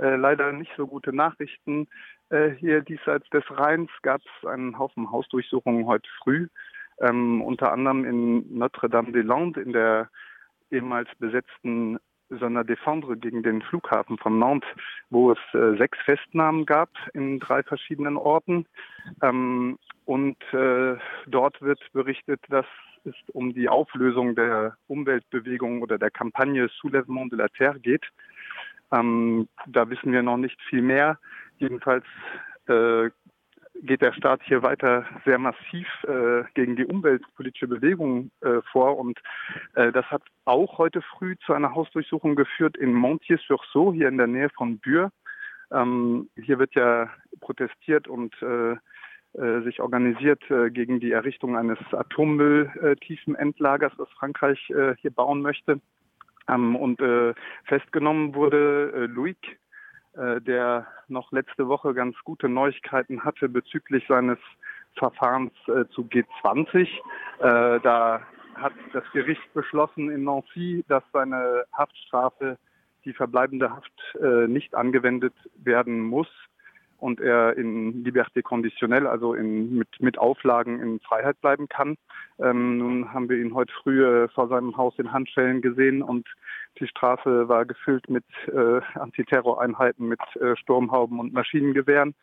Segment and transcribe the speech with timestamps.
[0.00, 1.88] äh, leider nicht so gute Nachrichten.
[2.30, 6.48] Äh, hier diesseits des Rheins gab es einen Haufen Hausdurchsuchungen heute früh,
[7.00, 10.10] ähm, unter anderem in Notre-Dame-des-Landes in der
[10.70, 11.98] ehemals besetzten
[12.38, 14.68] Zona Défendre gegen den Flughafen von Nantes,
[15.10, 18.66] wo es äh, sechs Festnahmen gab in drei verschiedenen Orten.
[19.22, 20.96] Ähm, und äh,
[21.26, 22.66] dort wird berichtet, dass
[23.04, 28.04] es um die Auflösung der Umweltbewegung oder der Kampagne Soulèvement de la Terre geht.
[28.92, 31.18] Ähm, da wissen wir noch nicht viel mehr.
[31.58, 32.04] Jedenfalls
[32.66, 33.10] äh,
[33.82, 38.98] geht der Staat hier weiter sehr massiv äh, gegen die umweltpolitische Bewegung äh, vor.
[38.98, 39.18] Und
[39.74, 44.26] äh, das hat auch heute früh zu einer Hausdurchsuchung geführt in Montier-sur-Sault, hier in der
[44.26, 45.10] Nähe von Bure.
[45.72, 47.08] Ähm, hier wird ja
[47.40, 48.76] protestiert und äh,
[49.32, 55.80] äh, sich organisiert äh, gegen die Errichtung eines Atommülltiefenendlagers, das Frankreich hier bauen möchte.
[56.50, 57.00] Ähm, und
[57.64, 59.58] festgenommen wurde Luik,
[60.14, 64.38] der noch letzte Woche ganz gute Neuigkeiten hatte bezüglich seines
[64.96, 66.88] Verfahrens zu G20.
[67.38, 68.20] Da
[68.56, 72.58] hat das Gericht beschlossen in Nancy, dass seine Haftstrafe,
[73.04, 76.28] die verbleibende Haft, nicht angewendet werden muss
[77.00, 81.96] und er in Liberté conditionnelle, also in, mit, mit Auflagen in Freiheit bleiben kann.
[82.38, 86.28] Ähm, nun haben wir ihn heute früh äh, vor seinem Haus in Handschellen gesehen und
[86.78, 92.14] die Straße war gefüllt mit äh, Antiterroreinheiten, mit äh, Sturmhauben und Maschinengewehren.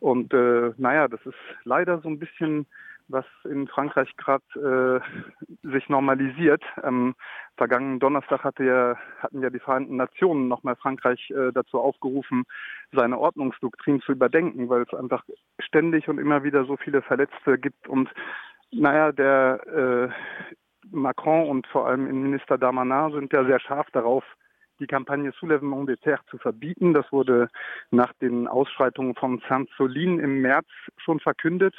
[0.00, 2.66] Und äh, naja, das ist leider so ein bisschen
[3.08, 5.02] was in Frankreich gerade
[5.62, 6.62] äh, sich normalisiert.
[6.82, 7.14] Ähm,
[7.56, 12.44] vergangenen Donnerstag hatte ja, hatten ja die Vereinten Nationen nochmal Frankreich äh, dazu aufgerufen,
[12.92, 15.24] seine Ordnungsdoktrin zu überdenken, weil es einfach
[15.58, 17.88] ständig und immer wieder so viele Verletzte gibt.
[17.88, 18.08] Und
[18.70, 20.08] naja, der äh,
[20.90, 24.24] Macron und vor allem Innenminister Damanin sind ja sehr scharf darauf,
[24.80, 26.94] die Kampagne Soulèvement des Terres zu verbieten.
[26.94, 27.48] Das wurde
[27.90, 30.66] nach den Ausschreitungen von Saint-Solin im März
[30.96, 31.74] schon verkündet.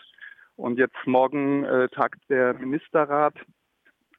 [0.56, 3.36] Und jetzt morgen äh, tagt der Ministerrat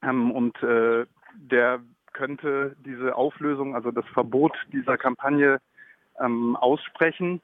[0.03, 1.81] ähm, und äh, der
[2.13, 5.59] könnte diese Auflösung, also das Verbot dieser Kampagne
[6.19, 7.41] ähm, aussprechen.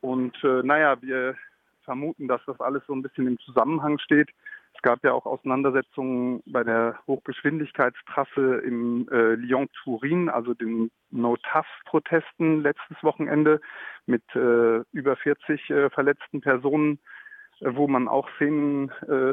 [0.00, 1.36] Und äh, naja, wir
[1.84, 4.30] vermuten, dass das alles so ein bisschen im Zusammenhang steht.
[4.74, 13.02] Es gab ja auch Auseinandersetzungen bei der Hochgeschwindigkeitstrasse im äh, Lyon-Turin, also den No-TAF-Protesten letztes
[13.02, 13.60] Wochenende
[14.06, 16.98] mit äh, über 40 äh, verletzten Personen
[17.60, 19.32] wo man auch Szenen äh,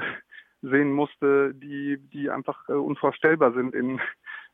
[0.61, 3.99] sehen musste, die, die einfach äh, unvorstellbar sind in,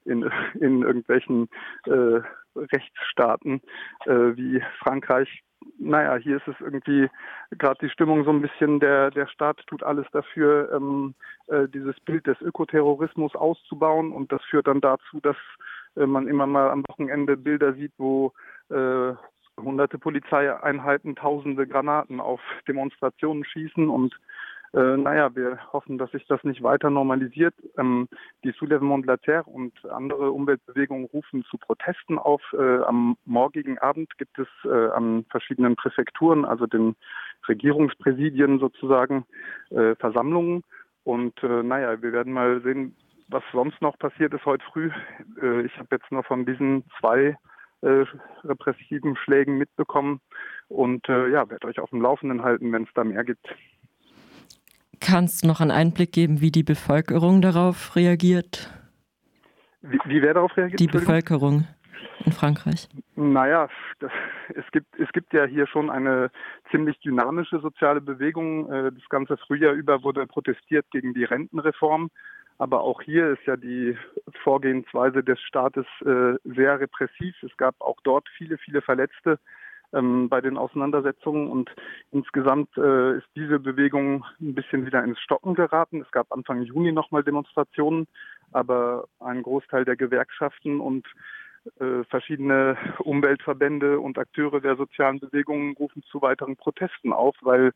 [0.06, 0.30] in,
[0.60, 1.50] in irgendwelchen
[1.86, 2.22] äh,
[2.56, 3.62] Rechtsstaaten
[4.06, 5.44] äh, wie Frankreich.
[5.80, 7.10] Naja, hier ist es irgendwie
[7.52, 11.14] gerade die Stimmung so ein bisschen, der, der Staat tut alles dafür, ähm,
[11.48, 15.36] äh, dieses Bild des Ökoterrorismus auszubauen und das führt dann dazu, dass
[15.96, 18.34] äh, man immer mal am Wochenende Bilder sieht, wo
[18.70, 19.14] äh,
[19.60, 24.18] hunderte Polizeieinheiten tausende Granaten auf Demonstrationen schießen und
[24.74, 27.56] äh, naja, wir hoffen, dass sich das nicht weiter normalisiert.
[27.78, 28.08] Ähm,
[28.44, 32.42] die Soulèvement de la Terre und andere Umweltbewegungen rufen zu Protesten auf.
[32.54, 36.96] Äh, am morgigen Abend gibt es äh, an verschiedenen Präfekturen, also den
[37.48, 39.26] Regierungspräsidien sozusagen,
[39.70, 40.64] äh, Versammlungen.
[41.04, 42.94] Und äh, naja, wir werden mal sehen,
[43.30, 44.92] was sonst noch passiert ist heute früh.
[45.42, 47.38] Äh, ich habe jetzt nur von diesen zwei
[47.82, 48.06] äh,
[48.44, 50.20] repressiven Schlägen mitbekommen
[50.68, 53.48] und äh, ja, werde euch auf dem Laufenden halten, wenn es da mehr gibt.
[55.00, 58.72] Kannst du noch einen Einblick geben, wie die Bevölkerung darauf reagiert?
[59.82, 60.80] Wie, wie wer darauf reagiert?
[60.80, 61.68] Die Bevölkerung
[62.26, 62.90] in Frankreich.
[63.16, 64.12] Naja, das,
[64.56, 66.30] es, gibt, es gibt ja hier schon eine
[66.72, 68.72] ziemlich dynamische soziale Bewegung.
[68.72, 72.10] Äh, das ganze Frühjahr über wurde protestiert gegen die Rentenreform.
[72.60, 73.96] Aber auch hier ist ja die
[74.44, 77.36] Vorgehensweise des Staates äh, sehr repressiv.
[77.44, 79.40] Es gab auch dort viele, viele Verletzte
[79.94, 81.70] ähm, bei den Auseinandersetzungen und
[82.12, 86.02] insgesamt äh, ist diese Bewegung ein bisschen wieder ins Stocken geraten.
[86.02, 88.08] Es gab Anfang Juni nochmal Demonstrationen,
[88.52, 91.06] aber ein Großteil der Gewerkschaften und
[91.80, 97.72] äh, verschiedene Umweltverbände und Akteure der sozialen Bewegungen rufen zu weiteren Protesten auf, weil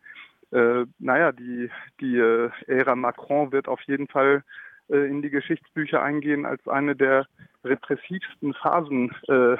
[0.52, 1.70] äh, naja, die,
[2.00, 4.44] die äh, Ära Macron wird auf jeden Fall
[4.92, 7.26] äh, in die Geschichtsbücher eingehen als eine der
[7.64, 9.58] repressivsten Phasen, äh,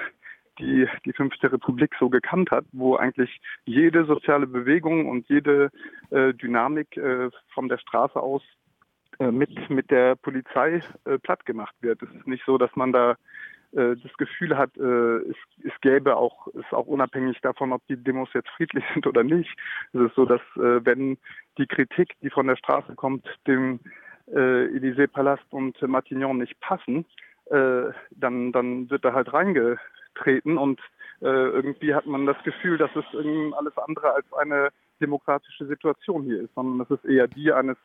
[0.60, 5.70] die die Fünfte Republik so gekannt hat, wo eigentlich jede soziale Bewegung und jede
[6.12, 8.44] äh, Dynamik äh, von der Straße aus
[9.20, 12.02] äh, mit, mit der Polizei äh, platt gemacht wird.
[12.04, 13.16] Es ist nicht so, dass man da
[13.74, 18.50] das Gefühl hat, es, es gäbe auch, ist auch unabhängig davon, ob die Demos jetzt
[18.50, 19.50] friedlich sind oder nicht.
[19.94, 21.18] Es ist so, dass wenn
[21.58, 23.80] die Kritik, die von der Straße kommt, dem
[24.34, 27.06] äh, Élysée-Palast und Matignon nicht passen,
[27.46, 30.80] äh, dann, dann wird da halt reingetreten und
[31.22, 33.06] äh, irgendwie hat man das Gefühl, dass es
[33.54, 34.70] alles andere als eine
[35.00, 37.78] demokratische Situation hier ist, sondern es ist eher die eines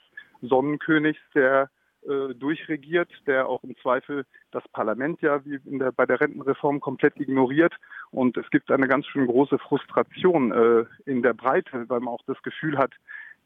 [0.42, 1.70] Sonnenkönigs, der
[2.08, 7.18] äh, durchregiert, der auch im Zweifel das Parlament ja wie der, bei der Rentenreform komplett
[7.18, 7.74] ignoriert.
[8.10, 12.22] Und es gibt eine ganz schön große Frustration äh, in der Breite, weil man auch
[12.26, 12.92] das Gefühl hat,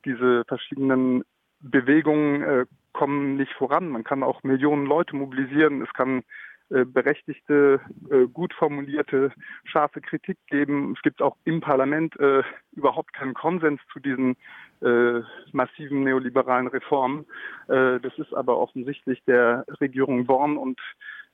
[0.05, 1.25] diese verschiedenen
[1.61, 3.89] Bewegungen äh, kommen nicht voran.
[3.89, 5.83] Man kann auch Millionen Leute mobilisieren.
[5.83, 6.23] Es kann
[6.71, 9.33] äh, berechtigte, äh, gut formulierte,
[9.65, 10.95] scharfe Kritik geben.
[10.97, 14.37] Es gibt auch im Parlament äh, überhaupt keinen Konsens zu diesen
[14.81, 15.21] äh,
[15.51, 17.27] massiven neoliberalen Reformen.
[17.67, 20.81] Das ist aber offensichtlich der Regierung Born und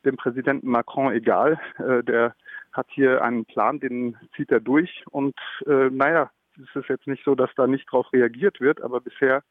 [0.05, 1.59] dem Präsidenten Macron egal.
[1.79, 2.35] Der
[2.73, 5.05] hat hier einen Plan, den zieht er durch.
[5.11, 5.35] Und
[5.67, 9.43] naja, es ist jetzt nicht so, dass da nicht drauf reagiert wird, aber bisher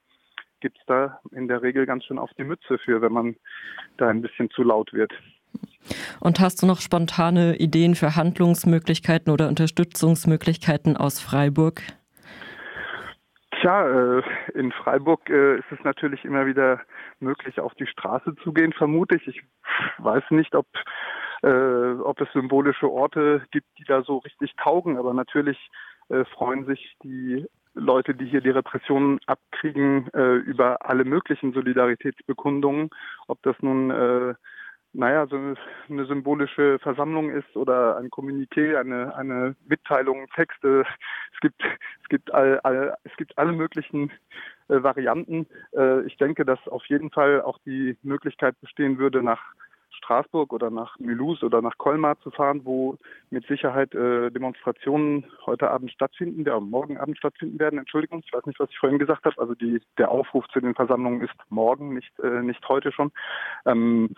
[0.65, 3.35] gibt es da in der Regel ganz schön auf die Mütze für, wenn man
[3.97, 5.13] da ein bisschen zu laut wird.
[6.19, 11.83] Und hast du noch spontane Ideen für Handlungsmöglichkeiten oder Unterstützungsmöglichkeiten aus Freiburg?
[13.61, 14.23] Tja, äh,
[14.55, 16.81] in Freiburg äh, ist es natürlich immer wieder
[17.19, 19.27] möglich, auf die Straße zu gehen, vermute ich.
[19.27, 19.43] Ich
[19.99, 20.65] weiß nicht, ob,
[21.43, 25.57] äh, ob es symbolische Orte gibt, die da so richtig taugen, aber natürlich
[26.07, 30.07] freuen sich die Leute, die hier die Repressionen abkriegen,
[30.45, 32.89] über alle möglichen Solidaritätsbekundungen,
[33.27, 33.91] ob das nun
[34.95, 35.35] naja, so
[35.89, 40.85] eine symbolische Versammlung ist oder ein Kommuniqué, eine, eine Mitteilung, Texte.
[41.33, 41.61] Es gibt,
[42.01, 44.09] es gibt, all, all, es gibt alle möglichen
[44.69, 45.47] äh, Varianten.
[45.73, 49.41] Äh, ich denke, dass auf jeden Fall auch die Möglichkeit bestehen würde, nach
[50.05, 52.97] Straßburg oder nach Mulhouse oder nach Colmar zu fahren, wo
[53.31, 57.79] mit Sicherheit äh, Demonstrationen heute Abend stattfinden, der morgen Abend stattfinden werden.
[57.79, 59.39] Entschuldigung, ich weiß nicht, was ich vorhin gesagt habe.
[59.39, 63.11] Also die, der Aufruf zu den Versammlungen ist morgen, nicht, äh, nicht heute schon.
[63.65, 64.15] Ähm,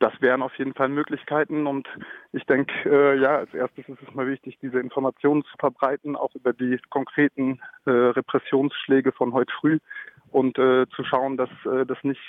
[0.00, 1.66] das wären auf jeden Fall Möglichkeiten.
[1.66, 1.86] Und
[2.32, 6.34] ich denke, äh, ja, als erstes ist es mal wichtig, diese Informationen zu verbreiten, auch
[6.34, 9.78] über die konkreten äh, Repressionsschläge von heute früh
[10.32, 12.20] und äh, zu schauen, dass äh, das nicht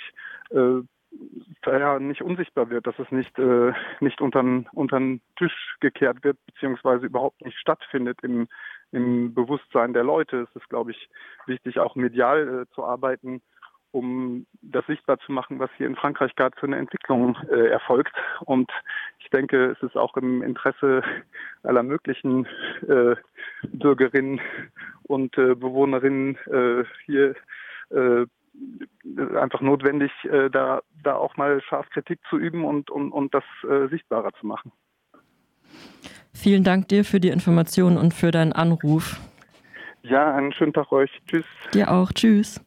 [1.78, 7.06] ja, nicht unsichtbar wird, dass es nicht äh, nicht unter den Tisch gekehrt wird, beziehungsweise
[7.06, 8.48] überhaupt nicht stattfindet im,
[8.90, 10.48] im Bewusstsein der Leute.
[10.48, 11.08] Es ist, glaube ich,
[11.46, 13.42] wichtig, auch medial äh, zu arbeiten,
[13.92, 18.12] um das sichtbar zu machen, was hier in Frankreich gerade für eine Entwicklung äh, erfolgt.
[18.40, 18.70] Und
[19.18, 21.02] ich denke, es ist auch im Interesse
[21.62, 22.46] aller möglichen
[22.88, 23.14] äh,
[23.68, 24.40] Bürgerinnen
[25.04, 27.34] und äh, Bewohnerinnen äh, hier
[27.90, 28.26] äh,
[29.40, 33.44] einfach notwendig, äh, da, da auch mal scharf Kritik zu üben und, und, und das
[33.68, 34.72] äh, sichtbarer zu machen.
[36.34, 39.20] Vielen Dank dir für die Informationen und für deinen Anruf.
[40.02, 41.10] Ja, einen schönen Tag euch.
[41.26, 41.44] Tschüss.
[41.74, 42.10] Dir auch.
[42.12, 42.60] Tschüss.